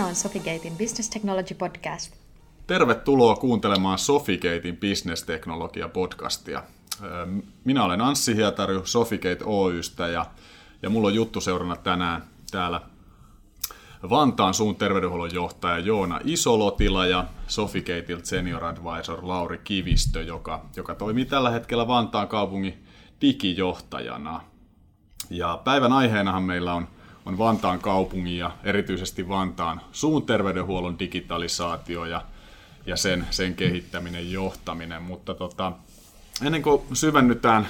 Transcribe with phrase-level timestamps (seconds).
[0.00, 2.14] Tämä on Sofigatein Business Technology Podcast.
[2.66, 6.62] Tervetuloa kuuntelemaan Sofigatein Business Technology podcastia.
[7.64, 10.26] Minä olen Anssi Hietary Sofigate Oystä ja,
[10.82, 12.80] ja mulla on juttu seurana tänään täällä
[14.10, 21.24] Vantaan suun terveydenhuollon johtaja Joona Isolotila ja Sofigateilta senior advisor Lauri Kivistö, joka, joka toimii
[21.24, 22.84] tällä hetkellä Vantaan kaupungin
[23.20, 24.40] digijohtajana.
[25.30, 26.88] Ja päivän aiheenahan meillä on,
[27.30, 32.22] on Vantaan kaupungin ja erityisesti Vantaan suun terveydenhuollon digitalisaatio ja,
[32.86, 35.02] ja sen, sen kehittäminen, johtaminen.
[35.02, 35.72] Mutta tota,
[36.46, 37.68] ennen kuin syvennytään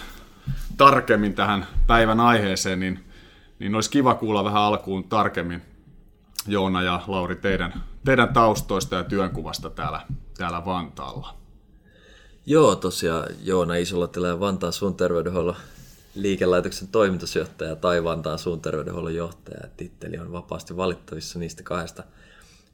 [0.77, 3.05] tarkemmin tähän päivän aiheeseen, niin,
[3.59, 5.62] niin olisi kiva kuulla vähän alkuun tarkemmin
[6.47, 10.00] Joona ja Lauri teidän, teidän taustoista ja työnkuvasta täällä,
[10.38, 11.34] täällä Vantaalla.
[12.47, 15.56] Joo, tosiaan Joona Isolotila ja Vantaan suun terveydenhuollon
[16.14, 19.69] liikelaitoksen toimitusjohtaja tai Vantaan suun terveydenhuollon johtaja.
[19.77, 22.05] Titteli on vapaasti valittavissa niistä kahdesta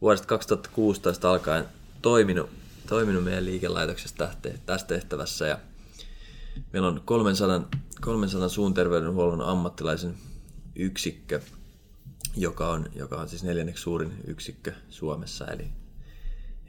[0.00, 1.64] vuodesta 2016 alkaen
[2.02, 2.50] toiminut,
[2.88, 4.28] toiminut meidän liikelaitoksessa
[4.66, 5.46] tässä tehtävässä.
[5.46, 5.58] Ja
[6.72, 7.68] meillä on 300,
[8.00, 10.14] 300 suun terveydenhuollon ammattilaisen
[10.76, 11.40] yksikkö,
[12.36, 15.66] joka on, joka on siis neljänneksi suurin yksikkö Suomessa, eli,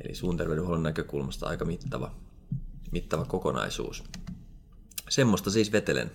[0.05, 2.11] eli suun terveydenhuollon näkökulmasta aika mittava,
[2.91, 4.03] mittava kokonaisuus.
[5.09, 6.11] Semmoista siis vetelen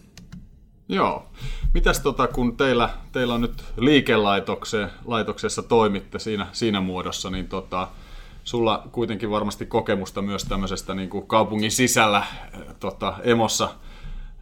[0.89, 1.27] Joo.
[1.75, 7.89] Mitäs tota, kun teillä, teillä on nyt liikelaitoksessa toimitte siinä, siinä muodossa, niin tota,
[8.45, 12.25] sulla kuitenkin varmasti kokemusta myös tämmöisestä niin kuin kaupungin sisällä
[12.81, 13.65] tota, emossa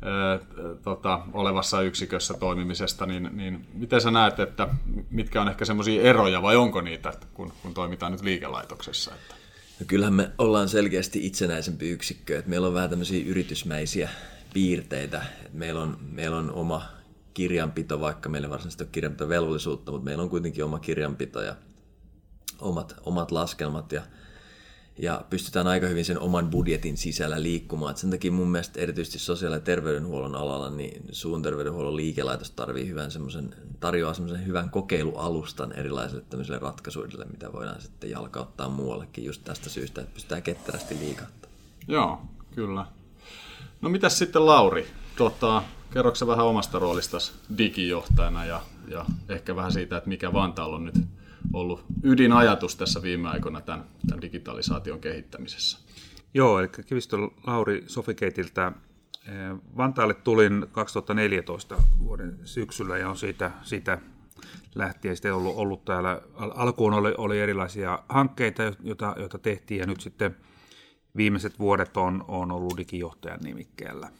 [0.02, 0.38] ää,
[0.82, 4.68] tota, olevassa yksikössä toimimisesta, niin, niin miten sä näet, että
[5.10, 9.14] mitkä on ehkä semmoisia eroja vai onko niitä, kun, kun toimitaan nyt liikelaitoksessa?
[9.14, 9.34] Että?
[9.80, 14.08] No kyllähän me ollaan selkeästi itsenäisempi yksikkö, että meillä on vähän tämmöisiä yritysmäisiä
[14.52, 15.22] piirteitä.
[15.52, 16.82] Meillä, on, meillä on oma
[17.34, 21.56] kirjanpito, vaikka meillä ei varsinaisesti ole kirjanpitovelvollisuutta, mutta meillä on kuitenkin oma kirjanpito ja
[22.60, 24.02] omat, omat laskelmat ja,
[24.98, 27.90] ja pystytään aika hyvin sen oman budjetin sisällä liikkumaan.
[27.90, 32.88] Et sen takia mun mielestä erityisesti sosiaali- ja terveydenhuollon alalla niin suun terveydenhuollon liikelaitos tarvii
[32.88, 39.44] hyvän semmoisen, tarjoaa semmoisen hyvän kokeilualustan erilaisille tämmöisille ratkaisuille, mitä voidaan sitten jalkauttaa muuallekin just
[39.44, 41.50] tästä syystä, että pystytään ketterästi liikahtaa.
[41.88, 42.20] Joo,
[42.54, 42.86] kyllä.
[43.80, 44.86] No mitäs sitten Lauri?
[45.16, 50.84] Tota, kerroksä vähän omasta roolistasi digijohtajana ja, ja ehkä vähän siitä, että mikä Vantaalla on
[50.84, 50.94] nyt
[51.52, 55.78] ollut ydinajatus tässä viime aikoina tämän, tämän digitalisaation kehittämisessä?
[56.34, 58.72] Joo, eli Kivistö Lauri Sofiketiltä.
[59.28, 59.34] Eh,
[59.76, 63.98] Vantaalle tulin 2014 vuoden syksyllä ja on siitä, siitä
[64.74, 66.20] lähtien sitten ollut, ollut täällä.
[66.36, 70.36] Alkuun oli, oli erilaisia hankkeita, joita, joita tehtiin ja nyt sitten–
[71.16, 74.10] viimeiset vuodet on, on ollut digijohtajan nimikkeellä.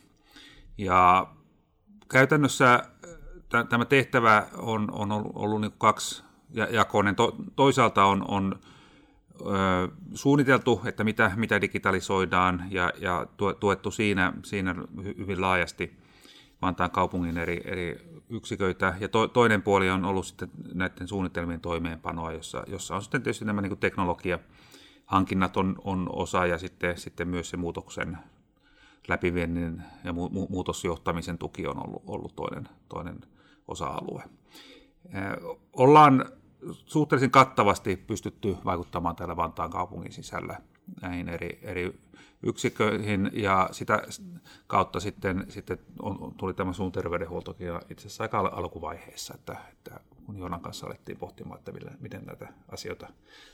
[0.79, 1.27] Ja
[2.09, 2.83] käytännössä
[3.69, 6.23] tämä tehtävä on, on ollut niin kaksi
[6.71, 7.17] jakoinen.
[7.17, 8.61] To, toisaalta on, on
[9.41, 13.27] ö, suunniteltu, että mitä, mitä digitalisoidaan ja, ja
[13.61, 14.75] tuettu siinä, siinä
[15.19, 16.01] hyvin laajasti
[16.63, 18.95] Vantaan kaupungin eri, eri yksiköitä.
[19.01, 23.45] Ja to, toinen puoli on ollut sitten näiden suunnitelmien toimeenpanoa, jossa, jossa on sitten tietysti
[23.45, 24.39] nämä niin teknologia,
[25.11, 28.19] hankinnat on, on osa ja sitten, sitten myös se muutoksen
[29.09, 33.21] läpiviennin ja mu, mu, muutosjohtamisen tuki on ollut, ollut toinen, toinen
[33.69, 34.23] osa-alue.
[35.73, 36.25] Ollaan
[36.87, 40.57] suhteellisen kattavasti pystytty vaikuttamaan täällä Vantaan kaupungin sisällä
[41.03, 42.01] näihin eri, eri
[42.43, 44.03] yksiköihin ja sitä
[44.67, 50.01] kautta sitten, sitten on, tuli tämä suun terveydenhuoltokin itse asiassa aika alkuvaiheessa, että, että
[50.31, 53.09] kun Joonan kanssa alettiin pohtimaan, että miten näitä asioita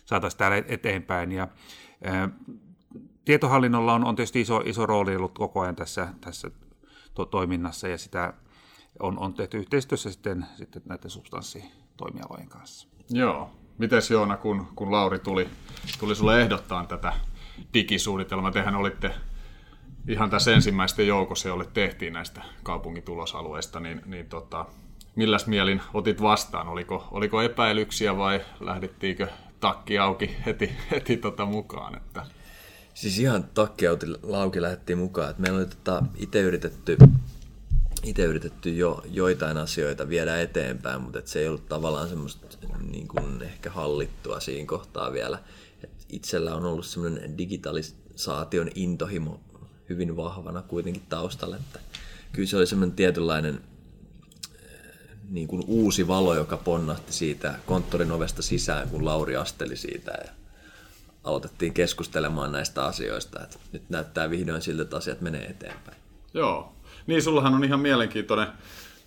[0.05, 1.33] saataisiin täällä eteenpäin.
[1.33, 1.49] Ja,
[2.05, 2.29] ää,
[3.25, 6.51] tietohallinnolla on, on tietysti iso, iso rooli ollut koko ajan tässä, tässä
[7.15, 8.33] to, toiminnassa ja sitä
[9.01, 12.89] on, on tehty yhteistyössä sitten, sitten näiden substanssitoimialojen kanssa.
[13.11, 13.51] Joo.
[13.79, 15.49] Mites Joona, kun, kun Lauri tuli,
[16.01, 17.13] tuli sulle ehdottaa tätä
[17.75, 19.15] digisuunnitelmaa, tehän olitte
[20.09, 24.67] ihan tässä ensimmäisten joukossa, jolle tehtiin näistä kaupungitulosalueista, niin, niin tota,
[25.17, 26.69] milläs mielin otit vastaan?
[26.69, 29.29] Oliko, oliko epäilyksiä vai lähdettiinkö
[29.61, 31.97] takki auki heti, heti tota mukaan?
[31.97, 32.27] Että...
[32.95, 33.85] Siis ihan takki
[34.33, 35.31] auki lähdettiin mukaan.
[35.31, 36.97] Et meillä oli tota itse yritetty,
[38.03, 42.47] ite yritetty jo joitain asioita viedä eteenpäin, mutta et se ei ollut tavallaan semmoista
[42.91, 45.39] niin kuin ehkä hallittua siinä kohtaa vielä.
[45.85, 49.41] Et itsellä on ollut semmoinen digitalisaation intohimo
[49.89, 51.81] hyvin vahvana kuitenkin taustalla, että
[52.33, 53.61] kyllä se oli semmoinen tietynlainen
[55.31, 60.31] niin kuin uusi valo, joka ponnahti siitä konttorin ovesta sisään, kun Lauri asteli siitä ja
[61.25, 63.43] aloitettiin keskustelemaan näistä asioista.
[63.43, 65.97] Että nyt näyttää vihdoin siltä, että asiat menee eteenpäin.
[66.35, 66.73] Joo.
[67.07, 68.49] Niin, sullahan on ihan mielenkiintoinen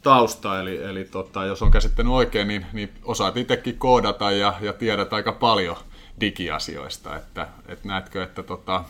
[0.04, 4.74] tausta, eli, eli tota, jos on käsittänyt oikein, niin, niin osaat itsekin koodata ja, ja
[4.74, 5.77] tiedät aika paljon
[6.19, 8.83] digiasioista, että, että näetkö, että tota,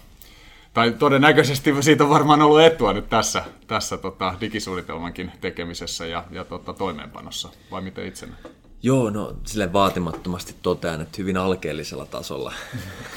[0.74, 6.46] tai todennäköisesti siitä on varmaan ollut etua nyt tässä, tässä tota, digisuunnitelmankin tekemisessä ja, ja
[6.46, 8.60] tota, toimeenpanossa, vai miten itse näet?
[8.84, 12.54] Joo, no sille vaatimattomasti totean, että hyvin alkeellisella tasolla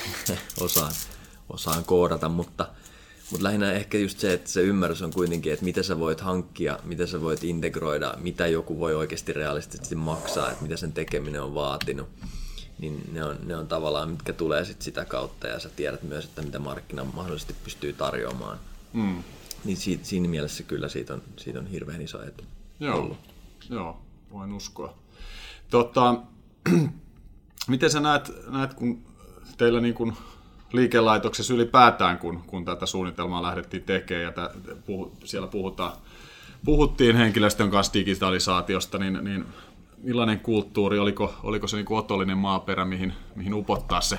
[0.61, 0.93] osaan,
[1.49, 2.67] osaan koodata, mutta,
[3.31, 6.79] mutta lähinnä ehkä just se, että se ymmärrys on kuitenkin, että mitä sä voit hankkia,
[6.85, 11.55] mitä sä voit integroida, mitä joku voi oikeasti realistisesti maksaa, että mitä sen tekeminen on
[11.55, 12.09] vaatinut
[12.83, 16.25] niin ne on, ne on tavallaan, mitkä tulee sit sitä kautta ja sä tiedät myös,
[16.25, 18.59] että mitä markkina mahdollisesti pystyy tarjoamaan.
[18.93, 19.23] Mm.
[19.65, 22.45] Niin siitä, siinä mielessä kyllä siitä on, siitä on hirveän iso etu
[22.81, 23.19] Joo, ollut.
[23.71, 24.03] Joo
[24.33, 24.95] voin uskoa.
[25.71, 26.15] Tota,
[27.69, 29.05] miten sä näet, näet kun
[29.57, 30.17] teillä niin kun
[30.73, 34.51] liikelaitoksessa ylipäätään, kun, kun tätä suunnitelmaa lähdettiin tekemään ja tä,
[34.87, 35.93] puhu, siellä puhutaan,
[36.65, 39.45] puhuttiin henkilöstön kanssa digitalisaatiosta, niin, niin
[40.03, 44.19] millainen kulttuuri, oliko, oliko se niin kuin otollinen maaperä, mihin, mihin upottaa se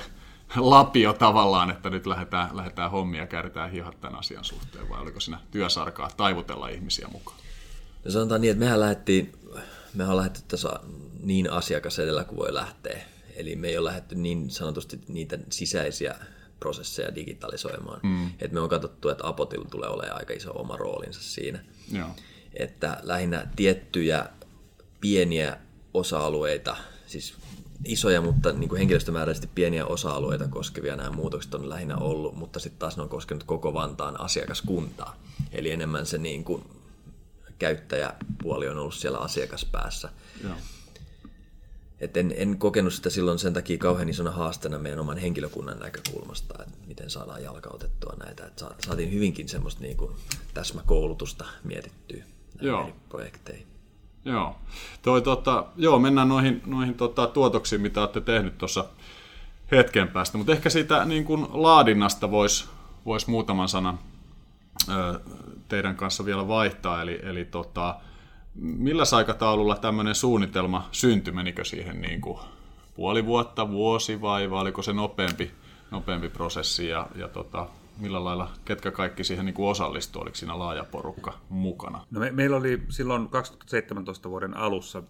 [0.56, 5.20] lapio tavallaan, että nyt lähdetään, lähdetään hommia ja kääritään hihat tämän asian suhteen, vai oliko
[5.20, 7.38] siinä työsarkaa taivutella ihmisiä mukaan?
[8.04, 9.32] No sanotaan niin, että mehän lähdettiin,
[9.94, 10.80] mehän on lähdetty tässä
[11.22, 13.00] niin asiakas edellä kuin voi lähteä.
[13.36, 16.14] Eli me ei ole lähdetty niin sanotusti niitä sisäisiä
[16.60, 18.00] prosesseja digitalisoimaan.
[18.02, 18.30] Mm.
[18.40, 21.58] Et me on katsottu, että Apotilla tulee olemaan aika iso oma roolinsa siinä.
[21.92, 22.08] Joo.
[22.54, 24.26] Että lähinnä tiettyjä
[25.00, 25.58] pieniä
[25.94, 26.76] osa-alueita,
[27.06, 27.34] siis
[27.84, 32.78] isoja, mutta niin kuin henkilöstömääräisesti pieniä osa-alueita koskevia nämä muutokset on lähinnä ollut, mutta sitten
[32.78, 35.16] taas ne on koskenut koko Vantaan asiakaskuntaa.
[35.52, 36.64] Eli enemmän se niin kuin
[37.58, 40.08] käyttäjäpuoli on ollut siellä asiakaspäässä.
[40.42, 40.54] Joo.
[42.00, 46.62] Et en, en kokenut sitä silloin sen takia kauhean isona haasteena meidän oman henkilökunnan näkökulmasta,
[46.62, 48.46] että miten saadaan jalkautettua näitä.
[48.46, 50.12] Et saatiin hyvinkin semmoista niin kuin
[50.54, 52.24] täsmäkoulutusta mietittyä
[52.60, 52.90] Joo.
[53.08, 53.73] projekteihin.
[54.24, 54.56] Joo.
[55.02, 58.84] Toi, tota, joo, mennään noihin, noihin tota, tuotoksiin, mitä olette tehnyt tuossa
[59.70, 60.38] hetken päästä.
[60.38, 62.68] Mutta ehkä siitä niin kun laadinnasta voisi
[63.06, 63.98] vois muutaman sanan
[64.88, 65.20] ö,
[65.68, 67.02] teidän kanssa vielä vaihtaa.
[67.02, 67.96] Eli, eli tota,
[68.54, 71.32] millä aikataululla tämmöinen suunnitelma syntyi?
[71.32, 72.38] Menikö siihen niin kuin
[72.94, 75.50] puoli vuotta, vuosi vai, vai oliko se nopeampi,
[75.90, 76.88] nopeampi prosessi?
[76.88, 82.06] Ja, ja tota, millä lailla, ketkä kaikki siihen niin osallistuivat, oliko siinä laaja porukka mukana?
[82.10, 85.02] No me, meillä oli silloin 2017 vuoden alussa,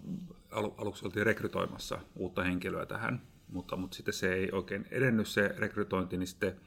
[0.51, 5.55] al, aluksi oltiin rekrytoimassa uutta henkilöä tähän, mutta, mutta sitten se ei oikein edennyt se
[5.59, 6.61] rekrytointi, niin sitten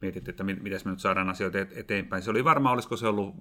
[0.00, 2.22] mietittiin, että miten me nyt saadaan asioita eteenpäin.
[2.22, 3.34] Se oli varmaan, olisiko se ollut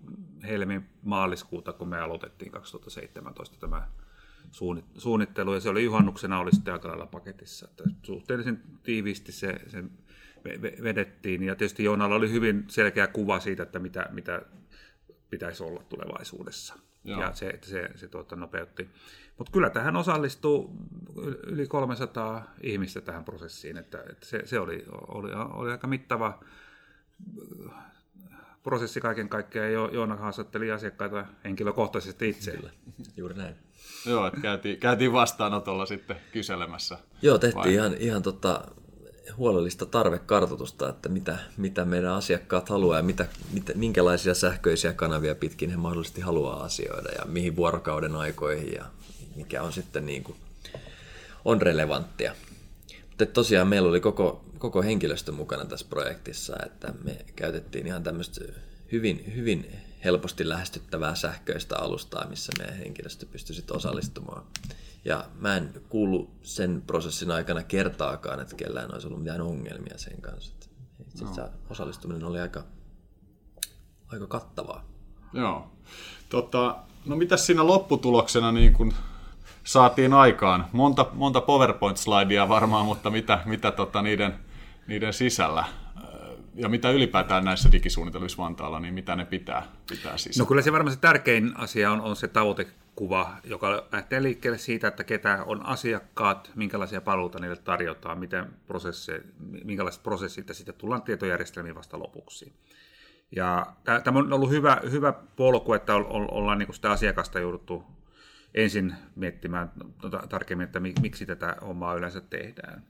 [0.44, 3.88] helmi maaliskuuta, kun me aloitettiin 2017 tämä
[4.98, 7.68] suunnittelu, ja se oli juhannuksena oli sitten aika lailla paketissa.
[7.70, 9.84] Että suhteellisen tiiviisti se, se
[10.84, 11.44] vedettiin.
[11.44, 14.42] Ja tietysti Joonalla oli hyvin selkeä kuva siitä, että mitä, mitä
[15.30, 16.74] pitäisi olla tulevaisuudessa.
[17.04, 17.22] Joo.
[17.22, 18.90] Ja se, se, se tuota, nopeutti.
[19.38, 20.76] Mutta kyllä tähän osallistuu
[21.48, 26.40] yli 300 ihmistä tähän prosessiin, että, että se, se oli, oli, oli aika mittava
[28.64, 29.74] prosessi kaiken kaikkiaan.
[29.74, 32.52] Jo, Joona haastatteli asiakkaita henkilökohtaisesti itse.
[32.52, 32.72] Kyllä,
[33.18, 33.56] juuri näin.
[34.06, 36.98] Joo, että käytiin, käytiin vastaanotolla sitten kyselemässä.
[37.22, 37.74] Joo, tehtiin vai?
[37.74, 38.64] ihan, ihan tota,
[39.38, 45.70] huolellista tarvekartoitusta, että mitä, mitä meidän asiakkaat haluaa ja mitä, mitä, minkälaisia sähköisiä kanavia pitkin
[45.70, 48.86] he mahdollisesti haluaa asioida ja mihin vuorokauden aikoihin ja
[49.36, 50.38] mikä on sitten niin kuin,
[51.46, 52.36] on relevanttia.
[53.08, 58.42] Mutta tosiaan meillä oli koko, koko henkilöstö mukana tässä projektissa, että me käytettiin ihan tämmöistä
[58.92, 64.44] hyvin, hyvin helposti lähestyttävää sähköistä alustaa, missä meidän henkilöstö pystyi sitten osallistumaan.
[65.10, 70.22] Ja mä en kuulu sen prosessin aikana kertaakaan, että kellään olisi ollut mitään ongelmia sen
[70.22, 70.56] kanssa.
[71.00, 71.50] Itse no.
[71.70, 72.64] osallistuminen oli aika,
[74.08, 74.86] aika kattavaa.
[75.34, 75.72] Joo.
[76.30, 76.76] Tota,
[77.06, 78.94] no mitä siinä lopputuloksena niin kun
[79.64, 80.66] saatiin aikaan?
[80.72, 84.40] Monta, monta PowerPoint-slaidia varmaan, mutta mitä, mitä tota niiden,
[84.88, 85.66] niiden sisällä?
[86.56, 90.44] ja mitä ylipäätään näissä digisuunnitelmissa Vantaalla, niin mitä ne pitää, pitää sisällä?
[90.44, 92.28] No kyllä se varmaan se tärkein asia on, on se
[93.00, 99.12] tavoitekuva, joka lähtee liikkeelle siitä, että ketä on asiakkaat, minkälaisia palveluita niille tarjotaan, miten prosessi,
[99.64, 102.54] minkälaiset prosessit ja sitten tullaan tietojärjestelmiin vasta lopuksi.
[103.32, 103.66] Ja
[104.04, 107.84] tämä on ollut hyvä, hyvä polku, että ollaan niin sitä asiakasta jouduttu
[108.54, 112.84] ensin miettimään tuota tarkemmin, että miksi tätä hommaa yleensä tehdään.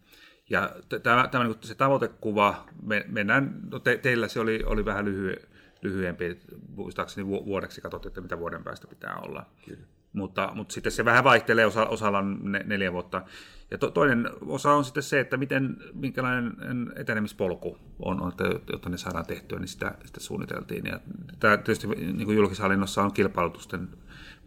[0.49, 5.05] Ja tämä, tämä niin se tavoitekuva, me, mennään, no te, teillä se oli, oli vähän
[5.05, 5.35] lyhy,
[5.81, 6.39] lyhyempi,
[6.75, 9.45] muistaakseni vuodeksi katsottiin, että mitä vuoden päästä pitää olla.
[9.65, 9.98] Kyllä.
[10.13, 13.21] Mutta, mutta sitten se vähän vaihtelee, osa, osalla on neljä vuotta.
[13.71, 16.53] Ja to, toinen osa on sitten se, että miten, minkälainen
[16.95, 18.33] etenemispolku on, on
[18.71, 20.85] jotta ne saadaan tehtyä, niin sitä, sitä suunniteltiin.
[20.85, 20.99] Ja
[21.39, 23.89] tämä tietysti niin kuin julkishallinnossa on kilpailutusten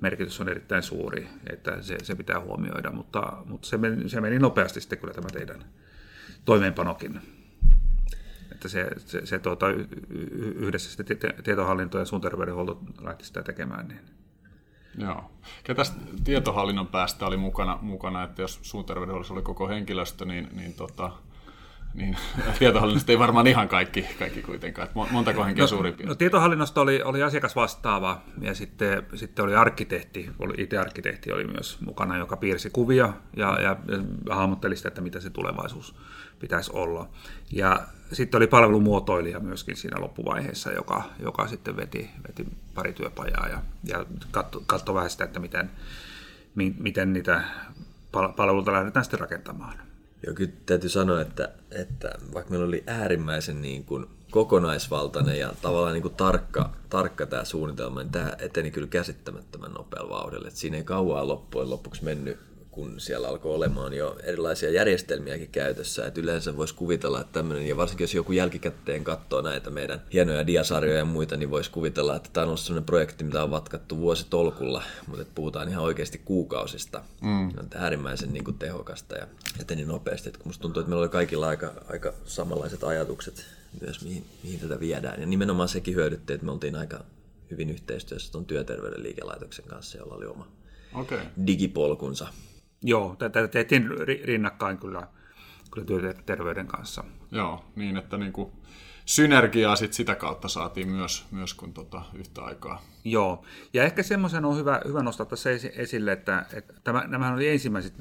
[0.02, 4.38] merkitys on erittäin suuri, että se, se pitää huomioida, mutta, mutta se, meni, se meni
[4.38, 5.64] nopeasti sitten kyllä tämä teidän
[6.44, 7.20] toimeenpanokin.
[8.52, 9.66] Että se, se, se tuota,
[10.56, 13.88] yhdessä sitten tietohallinto ja suun terveydenhuolto lähti sitä tekemään.
[13.88, 14.00] Niin.
[14.98, 15.30] Joo.
[15.64, 15.92] Ketäs
[16.24, 21.10] tietohallinnon päästä oli mukana, mukana että jos suun terveydenhuollossa oli koko henkilöstö, niin, niin tota,
[21.94, 22.16] niin
[22.58, 24.88] tietohallinnosta ei varmaan ihan kaikki, kaikki kuitenkaan.
[24.88, 26.08] Että montako henkeä no, suurin piirtein?
[26.08, 31.80] No, tietohallinnosta oli, oli asiakas vastaava ja sitten, sitten oli arkkitehti, oli IT-arkkitehti oli myös
[31.80, 33.76] mukana, joka piirsi kuvia ja, ja
[34.30, 35.94] hahmotteli sitä, että mitä se tulevaisuus
[36.38, 37.08] pitäisi olla.
[37.52, 37.80] Ja
[38.12, 44.06] sitten oli palvelumuotoilija myöskin siinä loppuvaiheessa, joka, joka sitten veti, veti pari työpajaa ja, ja
[44.30, 45.70] katsoi katso vähän sitä, että miten,
[46.54, 47.44] mi, miten niitä
[48.36, 49.91] palveluita lähdetään sitten rakentamaan.
[50.26, 55.92] Joo, kyllä täytyy sanoa, että, että vaikka meillä oli äärimmäisen niin kuin kokonaisvaltainen ja tavallaan
[55.92, 60.50] niin kuin tarkka, tarkka tämä suunnitelma, niin tämä eteni kyllä käsittämättömän nopealla vauhdilla.
[60.50, 62.38] Siinä ei kauan loppujen lopuksi mennyt
[62.72, 66.06] kun siellä alkoi olemaan jo erilaisia järjestelmiäkin käytössä.
[66.06, 70.46] Että yleensä voisi kuvitella, että tämmöinen, ja varsinkin jos joku jälkikäteen katsoo näitä meidän hienoja
[70.46, 73.98] diasarjoja ja muita, niin voisi kuvitella, että tämä on ollut sellainen projekti, mitä on vatkattu
[73.98, 77.02] vuositolkulla, mutta puhutaan ihan oikeasti kuukausista.
[77.20, 77.48] Mm.
[77.48, 79.26] On äärimmäisen niin kuin, tehokasta ja
[79.60, 80.28] eteni nopeasti.
[80.28, 83.44] Että musta tuntuu, että meillä oli kaikilla aika, aika samanlaiset ajatukset
[83.80, 85.20] myös, mihin, mihin tätä viedään.
[85.20, 87.04] Ja nimenomaan sekin hyödytti, että me oltiin aika
[87.50, 90.48] hyvin yhteistyössä tuon työterveyden liikelaitoksen kanssa, jolla oli oma
[90.94, 91.20] okay.
[91.46, 92.28] digipolkunsa.
[92.82, 93.88] Joo, tätä tehtiin
[94.24, 95.08] rinnakkain kyllä,
[95.70, 97.04] kyllä työterveyden kanssa.
[97.30, 98.52] Joo, niin että niin kuin
[99.04, 102.82] synergiaa sit sitä kautta saatiin myös, myös kun tota, yhtä aikaa.
[103.04, 107.48] Joo, ja ehkä semmoisen on hyvä, hyvä nostaa tässä esille, että, että tämä, nämähän oli
[107.48, 107.94] ensimmäiset,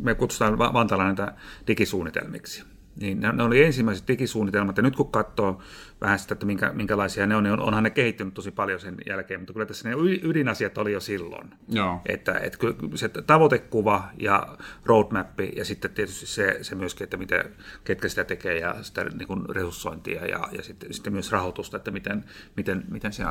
[0.00, 1.34] me kutsutaan Vantaalla näitä
[1.66, 2.73] digisuunnitelmiksi.
[3.00, 5.62] Niin ne, ne oli ensimmäiset digisuunnitelmat, ja nyt kun katsoo
[6.00, 9.40] vähän sitä, että minkä, minkälaisia ne on, niin onhan ne kehittynyt tosi paljon sen jälkeen,
[9.40, 11.50] mutta kyllä tässä ne ydinasiat oli jo silloin.
[11.68, 12.00] Joo.
[12.06, 17.44] Että, että kyllä se tavoitekuva ja roadmap, ja sitten tietysti se, se myöskin, että miten,
[17.84, 21.90] ketkä sitä tekee, ja sitä niin kuin resurssointia, ja, ja sitten, sitten myös rahoitusta, että
[21.90, 22.24] miten,
[22.56, 23.24] miten, miten se,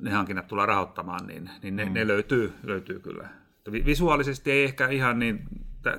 [0.00, 1.92] ne hankinnat tullaan rahoittamaan, niin, niin ne, mm.
[1.92, 3.28] ne löytyy, löytyy kyllä.
[3.72, 5.42] Visuaalisesti ei ehkä ihan niin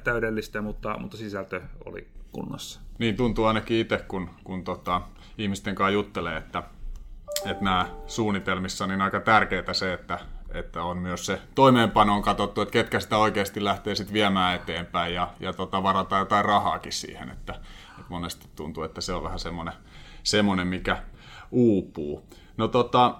[0.04, 2.80] täydellistä, mutta, mutta sisältö oli kunnossa.
[3.00, 5.02] Niin tuntuu ainakin itse, kun, kun tota,
[5.38, 6.64] ihmisten kanssa juttelee, että,
[7.46, 10.20] että nämä suunnitelmissa niin aika tärkeää se, että,
[10.54, 15.14] että on myös se toimeenpano on katsottu, että ketkä sitä oikeasti lähtee sitten viemään eteenpäin
[15.14, 17.54] ja, ja tota, varataan jotain rahaakin siihen, että,
[17.90, 19.74] että monesti tuntuu, että se on vähän semmoinen,
[20.24, 21.04] semmoinen mikä
[21.52, 22.28] uupuu.
[22.58, 23.16] No tota,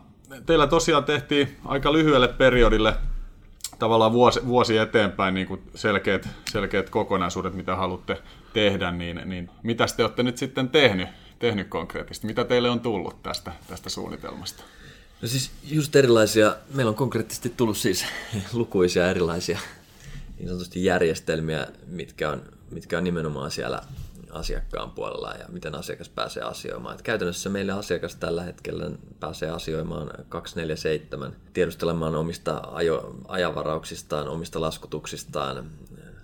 [0.46, 2.96] teillä tosiaan tehtiin aika lyhyelle periodille
[3.80, 8.22] tavallaan vuosi, vuosi eteenpäin niin kuin selkeät, selkeät kokonaisuudet, mitä haluatte
[8.54, 12.28] tehdä, niin, niin mitä te olette nyt sitten tehnyt, tehnyt konkreettisesti?
[12.28, 14.64] Mitä teille on tullut tästä, tästä suunnitelmasta?
[15.22, 18.06] No siis just erilaisia, meillä on konkreettisesti tullut siis
[18.54, 19.60] lukuisia erilaisia
[20.38, 22.42] niin sanotusti järjestelmiä, mitkä on,
[22.72, 23.82] mitkä on nimenomaan siellä
[24.32, 26.96] asiakkaan puolella ja miten asiakas pääsee asioimaan.
[26.96, 35.72] Et käytännössä meillä asiakas tällä hetkellä pääsee asioimaan 247, tiedustelemaan omista ajo, ajavarauksistaan, omista laskutuksistaan,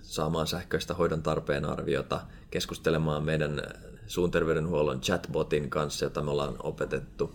[0.06, 2.20] saamaan sähköistä hoidon tarpeen arviota,
[2.50, 3.62] keskustelemaan meidän
[4.06, 7.34] suun terveydenhuollon chatbotin kanssa, jota me ollaan opetettu.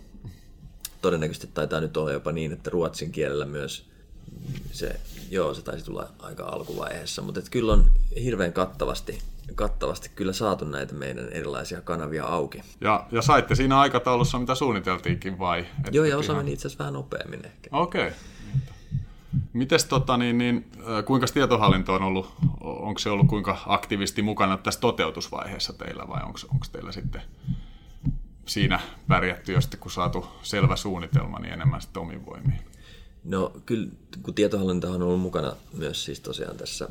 [1.02, 3.84] Todennäköisesti taitaa nyt olla jopa niin, että ruotsin kielellä myös
[4.72, 5.00] se,
[5.30, 7.90] joo, se taisi tulla aika alkuvaiheessa, mutta kyllä on
[8.22, 9.18] hirveän kattavasti,
[9.54, 12.62] kattavasti kyllä saatu näitä meidän erilaisia kanavia auki.
[12.80, 15.66] Ja, ja saitte siinä aikataulussa, mitä suunniteltiinkin vai?
[15.90, 17.68] Joo, ja osa meni itse asiassa vähän nopeammin ehkä.
[17.72, 18.06] Okei.
[18.06, 18.18] Okay.
[19.52, 20.70] Mites tota, niin, niin,
[21.04, 26.38] kuinka tietohallinto on ollut, onko se ollut kuinka aktiivisesti mukana tässä toteutusvaiheessa teillä vai onko,
[26.72, 27.22] teillä sitten
[28.46, 32.60] siinä pärjätty jo sitten, kun saatu selvä suunnitelma, niin enemmän sitten omin voimiin?
[33.24, 33.88] No kyllä,
[34.22, 36.88] kun tietohallinto on ollut mukana myös siis tosiaan tässä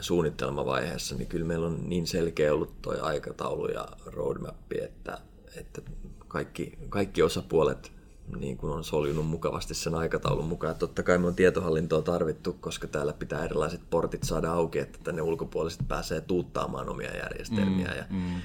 [0.00, 5.18] suunnitelmavaiheessa, niin kyllä meillä on niin selkeä ollut tuo aikataulu ja roadmap, että,
[5.56, 5.82] että
[6.28, 7.92] kaikki, kaikki osapuolet
[8.38, 10.74] niin kuin on soljunut mukavasti sen aikataulun mukaan.
[10.74, 15.22] Totta kai me on tietohallintoa tarvittu, koska täällä pitää erilaiset portit saada auki, että tänne
[15.22, 17.88] ulkopuoliset pääsee tuuttaamaan omia järjestelmiä.
[17.88, 18.40] Mm, ja mm.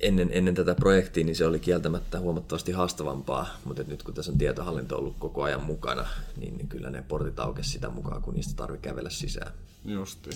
[0.00, 4.38] Ennen, ennen tätä projektia niin se oli kieltämättä huomattavasti haastavampaa, mutta nyt kun tässä on
[4.38, 6.06] tietohallinto ollut koko ajan mukana,
[6.36, 9.52] niin, niin kyllä ne portit aukesi sitä mukaan, kun niistä tarvitsee kävellä sisään.
[9.84, 10.30] Justi.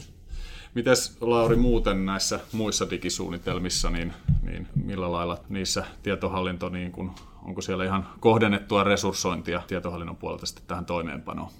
[0.74, 4.12] Mites Lauri muuten näissä muissa digisuunnitelmissa, niin,
[4.42, 7.12] niin millä lailla niissä tietohallinto, niin kun,
[7.42, 11.50] onko siellä ihan kohdennettua resurssointia tietohallinnon puolelta sitten tähän toimeenpanoon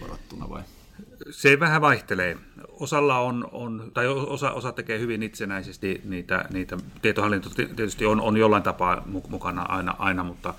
[0.00, 0.62] varattuna vai?
[1.30, 2.36] Se vähän vaihtelee.
[2.80, 8.36] Osalla on, on tai osa, osa tekee hyvin itsenäisesti niitä, niitä tietohallinto tietysti on, on
[8.36, 10.54] jollain tapaa mukana aina, aina mutta,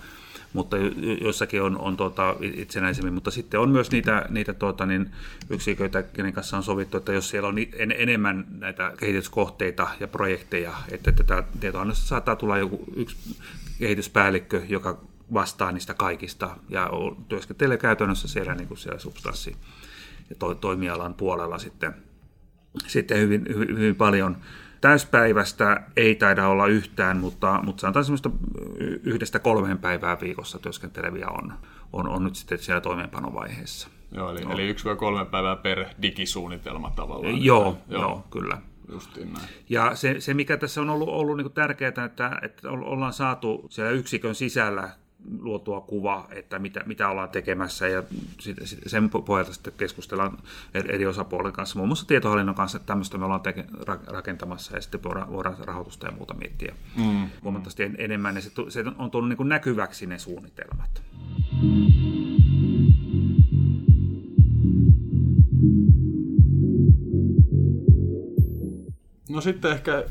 [0.55, 0.77] mutta
[1.21, 5.11] jossakin on, on tuota, itsenäisemmin, mutta sitten on myös niitä, niitä tuota, niin
[5.49, 10.73] yksiköitä, kenen kanssa on sovittu, että jos siellä on en, enemmän näitä kehityskohteita ja projekteja,
[10.91, 13.17] että tätä tietohallinnosta saattaa tulla joku yksi
[13.79, 15.01] kehityspäällikkö, joka
[15.33, 16.89] vastaa niistä kaikista ja
[17.27, 19.55] työskentelee käytännössä siellä, niin kuin siellä substanssi-
[20.29, 21.93] ja to, toimialan puolella sitten,
[22.87, 24.37] sitten hyvin, hyvin, hyvin paljon.
[24.85, 28.29] Täyspäivästä ei taida olla yhtään, mutta, mutta sanotaan semmoista
[29.03, 31.53] yhdestä kolmeen päivää viikossa työskenteleviä on,
[31.93, 33.87] on, on nyt sitten siellä toimeenpanovaiheessa.
[34.11, 34.51] Joo, eli, no.
[34.51, 37.43] eli yksi vai kolme päivää per digisuunnitelma tavallaan.
[37.43, 38.57] Joo, joo, joo kyllä.
[38.91, 39.45] Justiin näin.
[39.69, 43.91] Ja se, se, mikä tässä on ollut, ollut niin tärkeää, että, että ollaan saatu siellä
[43.91, 44.89] yksikön sisällä
[45.39, 48.03] luotua kuva, että mitä, mitä ollaan tekemässä ja
[48.87, 50.37] sen pohjalta sitten keskustellaan
[50.73, 53.65] eri osapuolien kanssa, muun muassa tietohallinnon kanssa, että tämmöistä me ollaan teke,
[54.07, 57.29] rakentamassa ja sitten voidaan, voidaan rahoitusta ja muuta miettiä mm.
[57.43, 61.01] huomattavasti enemmän ja se, se on tullut niin kuin näkyväksi ne suunnitelmat.
[69.29, 70.03] No sitten ehkä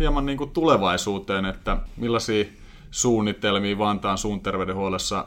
[0.00, 2.44] hieman niin kuin tulevaisuuteen, että millaisia
[2.90, 5.26] suunnitelmia Vantaan suun terveydenhuollossa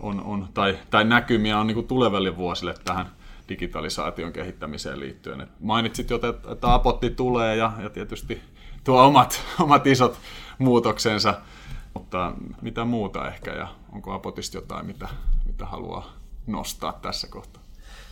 [0.00, 3.12] on, on, tai, tai näkymiä on niin tuleville vuosille tähän
[3.48, 5.40] digitalisaation kehittämiseen liittyen.
[5.40, 8.40] Et mainitsit jo, että, että Apotti tulee ja, ja tietysti
[8.84, 10.18] tuo omat, omat isot
[10.58, 11.34] muutoksensa,
[11.94, 12.32] mutta
[12.62, 15.08] mitä muuta ehkä ja onko Apotista jotain, mitä,
[15.46, 16.12] mitä haluaa
[16.46, 17.62] nostaa tässä kohtaa?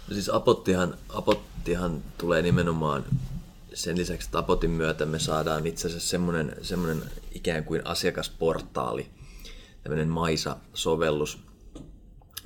[0.08, 3.04] No siis Apottihan, Apottihan tulee nimenomaan
[3.74, 7.02] sen lisäksi Tapotin myötä me saadaan itse asiassa semmoinen, semmoinen
[7.32, 9.10] ikään kuin asiakasportaali,
[9.82, 11.38] tämmöinen Maisa-sovellus,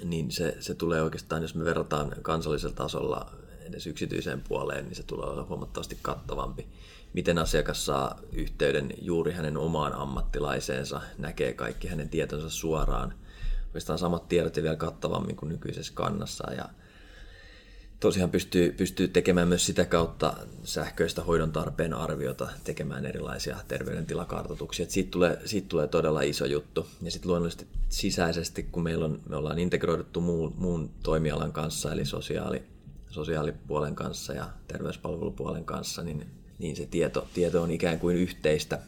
[0.04, 3.30] niin se, se tulee oikeastaan, jos me verrataan kansallisella tasolla
[3.60, 6.68] edes yksityiseen puoleen, niin se tulee olla huomattavasti kattavampi.
[7.12, 13.14] Miten asiakas saa yhteyden juuri hänen omaan ammattilaiseensa, näkee kaikki hänen tietonsa suoraan.
[13.66, 16.52] Oikeastaan samat tiedot ja vielä kattavammin kuin nykyisessä kannassa.
[16.52, 16.68] Ja
[18.00, 20.34] tosiaan pystyy, pystyy tekemään myös sitä kautta
[20.64, 24.86] sähköistä hoidon tarpeen arviota, tekemään erilaisia terveydentilakartoituksia.
[24.88, 26.86] siitä, tulee, siitä tulee todella iso juttu.
[27.02, 32.04] Ja sitten luonnollisesti sisäisesti, kun meillä on, me ollaan integroiduttu muun, muun toimialan kanssa, eli
[32.04, 32.62] sosiaali,
[33.10, 36.26] sosiaalipuolen kanssa ja terveyspalvelupuolen kanssa, niin,
[36.58, 38.78] niin se tieto, tieto on ikään kuin yhteistä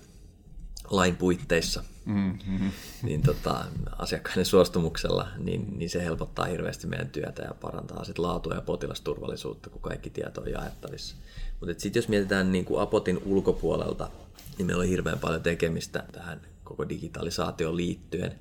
[0.91, 2.71] lain puitteissa mm-hmm.
[3.03, 3.65] niin tota,
[3.99, 9.71] asiakkaiden suostumuksella, niin, niin se helpottaa hirveästi meidän työtä ja parantaa sit laatua ja potilasturvallisuutta,
[9.71, 11.17] kun kaikki tieto on jaettavissa.
[11.61, 14.11] Mutta sitten jos mietitään niin kuin Apotin ulkopuolelta,
[14.59, 18.35] niin meillä on hirveän paljon tekemistä tähän koko digitalisaatioon liittyen.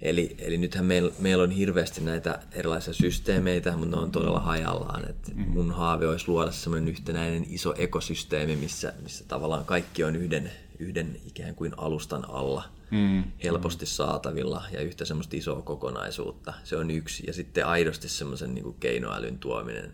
[0.00, 5.10] Eli, eli nythän meillä, meillä on hirveästi näitä erilaisia systeemeitä, mutta ne on todella hajallaan.
[5.10, 5.52] Et mm-hmm.
[5.52, 10.50] mun haave olisi luoda semmoinen yhtenäinen iso ekosysteemi, missä, missä tavallaan kaikki on yhden
[10.82, 13.24] yhden ikään kuin alustan alla mm.
[13.44, 16.54] helposti saatavilla ja yhtä semmoista isoa kokonaisuutta.
[16.64, 17.26] Se on yksi.
[17.26, 19.92] Ja sitten aidosti semmoisen niin keinoälyn tuominen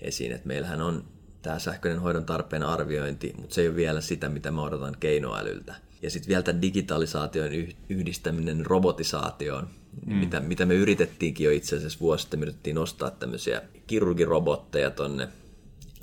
[0.00, 1.04] esiin, että meillähän on
[1.42, 5.74] tämä sähköinen hoidon tarpeen arviointi, mutta se ei ole vielä sitä, mitä mä odotan keinoälyltä.
[6.02, 7.48] Ja sitten vielä tämä digitalisaation
[7.88, 9.68] yhdistäminen robotisaatioon,
[10.06, 10.14] mm.
[10.14, 15.28] mitä, mitä me yritettiinkin jo itse asiassa vuosi sitten, me yritettiin nostaa tämmöisiä kirurgirobotteja tonne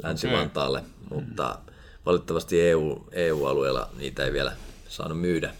[0.04, 1.22] Länsi-Vantaalle, okay.
[1.22, 1.67] mutta mm
[2.08, 4.56] valitettavasti EU, EU-alueella niitä ei vielä
[4.90, 5.54] saanut myydä.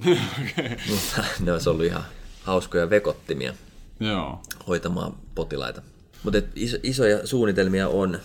[0.00, 0.76] okay.
[0.90, 2.04] Mutta ne olisi ollut ihan
[2.42, 3.54] hauskoja vekottimia
[4.00, 4.42] Joo.
[4.66, 5.82] hoitamaan potilaita.
[6.22, 8.20] Mutta iso, isoja suunnitelmia on.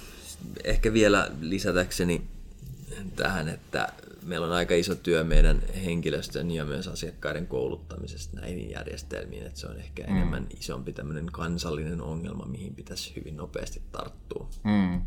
[0.64, 2.22] Ehkä vielä lisätäkseni
[3.16, 3.88] tähän, että
[4.24, 9.68] meillä on aika iso työ meidän henkilöstön ja myös asiakkaiden kouluttamisesta näihin järjestelmiin, että se
[9.68, 10.16] on ehkä mm.
[10.16, 14.50] enemmän isompi tämmöinen kansallinen ongelma, mihin pitäisi hyvin nopeasti tarttua.
[14.64, 15.02] Mm.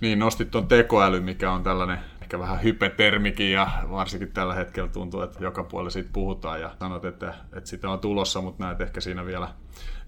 [0.00, 5.20] Niin, nostit tuon tekoäly, mikä on tällainen ehkä vähän hypetermikin ja varsinkin tällä hetkellä tuntuu,
[5.20, 9.00] että joka puolella siitä puhutaan ja sanot, että, että sitä on tulossa, mutta näet ehkä
[9.00, 9.48] siinä vielä,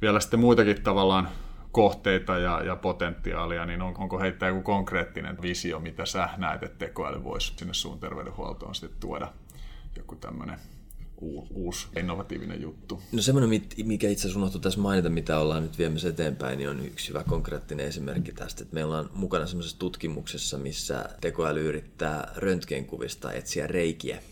[0.03, 1.29] vielä sitten muitakin tavallaan
[1.73, 6.87] kohteita ja, ja potentiaalia, niin on, onko heittää joku konkreettinen visio, mitä sä näet, että
[6.87, 9.29] tekoäly voisi sinne suun terveydenhuoltoon sitten tuoda?
[9.97, 10.59] Joku tämmöinen
[11.55, 13.03] uusi innovatiivinen juttu.
[13.13, 16.87] No semmoinen, mikä itse asiassa unohtui tässä mainita, mitä ollaan nyt viemässä eteenpäin, niin on
[16.87, 18.63] yksi hyvä konkreettinen esimerkki tästä.
[18.63, 24.23] Että meillä on mukana semmoisessa tutkimuksessa, missä tekoäly yrittää röntgenkuvista etsiä reikiä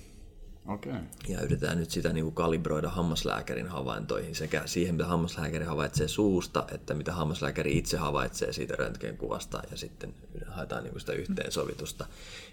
[0.68, 0.92] Okay.
[1.28, 6.64] Ja yritetään nyt sitä niin kuin kalibroida hammaslääkärin havaintoihin sekä siihen, mitä hammaslääkäri havaitsee suusta,
[6.74, 10.14] että mitä hammaslääkäri itse havaitsee siitä röntgenkuvasta ja sitten
[10.46, 12.06] haetaan niin kuin sitä yhteensovitusta.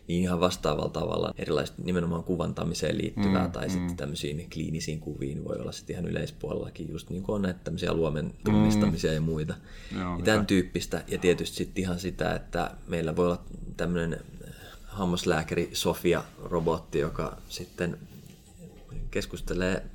[0.07, 3.71] Niin ihan vastaavalla tavalla erilaiset nimenomaan kuvantamiseen liittyvää mm, tai mm.
[3.71, 7.93] sitten tämmöisiin kliinisiin kuviin voi olla sitten ihan yleispuolellakin just niin kuin on näitä tämmöisiä
[7.93, 9.15] luomen tunnistamisia mm.
[9.15, 9.53] ja muita.
[9.99, 13.43] Joo, ja tämän tyyppistä ja tietysti sitten ihan sitä, että meillä voi olla
[13.77, 14.19] tämmöinen
[14.93, 17.99] hammaslääkäri Sofia-robotti, joka sitten
[19.11, 19.85] keskustelee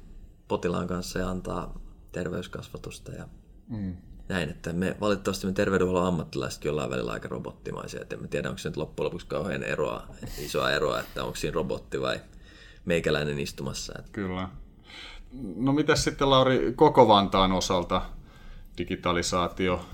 [0.48, 1.80] potilaan kanssa ja antaa
[2.12, 3.28] terveyskasvatusta ja
[3.68, 3.96] mm.
[4.28, 8.58] näin, että me valitettavasti me terveydenhuollon ammattilaisetkin ollaan välillä aika robottimaisia, että en tiedä, onko
[8.58, 10.06] se nyt loppujen lopuksi kauhean eroa,
[10.38, 12.20] isoa eroa, että onko siinä robotti vai
[12.84, 13.92] meikäläinen istumassa.
[13.98, 14.10] Että...
[14.12, 14.48] Kyllä.
[15.56, 18.02] No mitäs sitten Lauri koko Vantaan osalta
[18.78, 19.86] digitalisaatio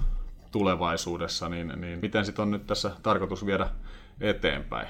[0.51, 3.71] tulevaisuudessa, niin, niin miten sitten on nyt tässä tarkoitus viedä
[4.21, 4.87] eteenpäin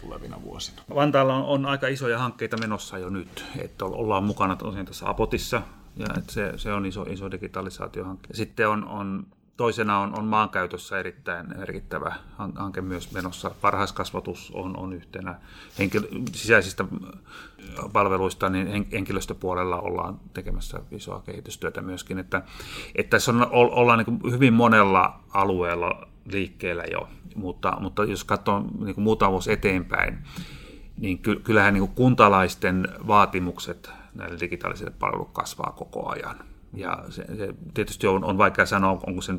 [0.00, 0.82] tulevina vuosina?
[0.94, 5.62] Vantaalla on, on aika isoja hankkeita menossa jo nyt, että ollaan mukana tosiaan tässä Apotissa,
[5.96, 8.28] ja että se, se on iso, iso digitalisaatiohanke.
[8.32, 9.26] Sitten on, on
[9.60, 12.14] toisena on, on maankäytössä erittäin merkittävä
[12.56, 13.50] hanke myös menossa.
[13.62, 15.34] Varhaiskasvatus on, on yhtenä
[15.78, 16.84] henkilö, sisäisistä
[17.92, 22.18] palveluista, niin henkilöstöpuolella ollaan tekemässä isoa kehitystyötä myöskin.
[22.18, 22.42] Että,
[22.94, 28.94] että tässä on, ollaan niin hyvin monella alueella liikkeellä jo, mutta, mutta jos katsoo niin
[28.94, 30.18] kuin muutama vuosi eteenpäin,
[30.96, 36.49] niin kyllähän niin kuin kuntalaisten vaatimukset näille digitaalisille palveluille kasvaa koko ajan.
[36.74, 39.32] Ja se, se tietysti on, on vaikea sanoa, onko se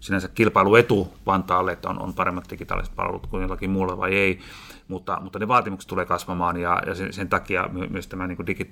[0.00, 4.40] sinänsä kilpailuetu Vantaalle, että on, on paremmat digitaaliset palvelut kuin jollakin muulla vai ei,
[4.88, 8.70] mutta, mutta ne vaatimukset tulee kasvamaan ja, ja sen, sen takia myös tämä niin digi,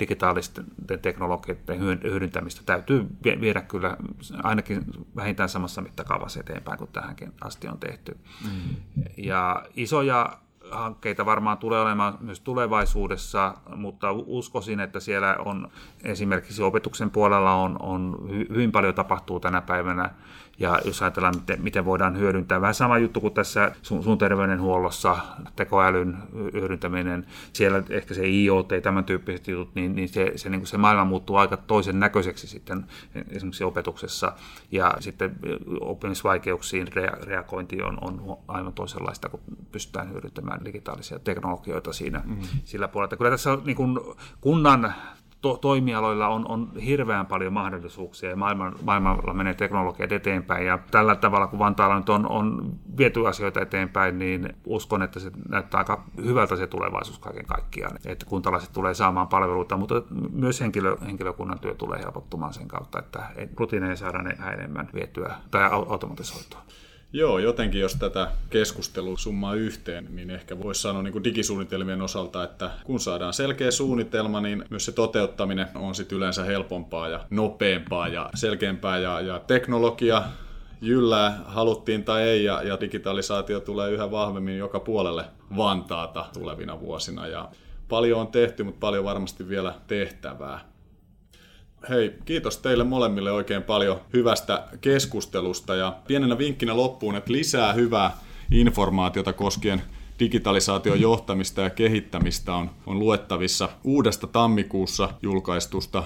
[0.00, 0.64] digitaalisten
[1.02, 3.06] teknologioiden hyödyntämistä täytyy
[3.40, 3.96] viedä kyllä
[4.42, 4.84] ainakin
[5.16, 8.16] vähintään samassa mittakaavassa eteenpäin kuin tähänkin asti on tehty.
[8.44, 8.76] Mm.
[9.16, 10.38] Ja isoja
[10.72, 15.68] hankkeita varmaan tulee olemaan myös tulevaisuudessa, mutta uskoisin, että siellä on
[16.04, 20.10] esimerkiksi opetuksen puolella on, on hyvin paljon tapahtuu tänä päivänä
[20.58, 25.16] ja jos ajatellaan, miten, miten voidaan hyödyntää, vähän sama juttu kuin tässä sun, sun terveydenhuollossa,
[25.56, 26.16] tekoälyn
[26.52, 30.76] hyödyntäminen, siellä ehkä se IoT, tämän tyyppiset jutut, niin, niin se, se, niin kuin se
[30.76, 32.84] maailma muuttuu aika toisen näköiseksi sitten
[33.30, 34.32] esimerkiksi opetuksessa.
[34.70, 35.36] Ja sitten
[35.80, 39.40] oppimisvaikeuksiin rea- reagointi on, on aivan toisenlaista, kun
[39.72, 42.42] pystytään hyödyntämään digitaalisia teknologioita siinä mm-hmm.
[42.64, 43.16] sillä puolella.
[43.16, 43.98] Kyllä tässä on niin kuin
[44.40, 44.94] kunnan
[45.42, 50.66] to- toimialoilla on, on hirveän paljon mahdollisuuksia ja maailman, maailmalla menee teknologiat eteenpäin.
[50.66, 55.30] Ja tällä tavalla, kun Vantaalla nyt on, on viety asioita eteenpäin, niin uskon, että se
[55.48, 57.96] näyttää aika hyvältä se tulevaisuus kaiken kaikkiaan.
[58.06, 60.02] Että kuntalaiset tulee saamaan palveluita, mutta
[60.32, 63.22] myös henkilö, henkilökunnan työ tulee helpottumaan sen kautta, että
[63.56, 66.60] rutiineja saadaan enemmän vietyä tai automatisoitua.
[67.14, 72.44] Joo, jotenkin jos tätä keskustelua summaa yhteen, niin ehkä voisi sanoa niin kuin digisuunnitelmien osalta,
[72.44, 78.08] että kun saadaan selkeä suunnitelma, niin myös se toteuttaminen on sitten yleensä helpompaa ja nopeampaa
[78.08, 80.22] ja selkeämpää ja, ja teknologia
[80.80, 85.24] jyllää, haluttiin tai ei, ja, ja digitalisaatio tulee yhä vahvemmin joka puolelle
[85.56, 87.26] Vantaata tulevina vuosina.
[87.26, 87.48] Ja
[87.88, 90.71] paljon on tehty, mutta paljon varmasti vielä tehtävää.
[91.88, 98.16] Hei, kiitos teille molemmille oikein paljon hyvästä keskustelusta ja pienenä vinkkinä loppuun, että lisää hyvää
[98.50, 99.82] informaatiota koskien
[100.18, 106.04] digitalisaation johtamista ja kehittämistä on, on luettavissa uudesta tammikuussa julkaistusta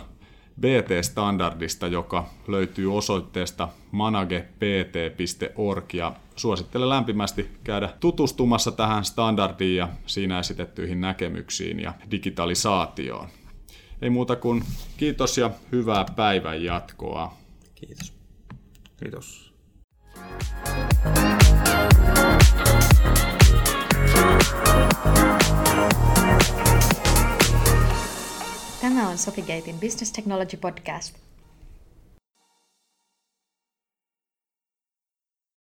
[0.60, 11.00] BT-standardista, joka löytyy osoitteesta managept.org ja suosittelen lämpimästi käydä tutustumassa tähän standardiin ja siinä esitettyihin
[11.00, 13.28] näkemyksiin ja digitalisaatioon.
[14.02, 14.64] Ei muuta kuin
[14.96, 17.36] kiitos ja hyvää päivän jatkoa.
[17.74, 18.12] Kiitos.
[18.96, 19.52] Kiitos.
[28.80, 31.25] Tämä on Sofigatein Business Technology Podcast.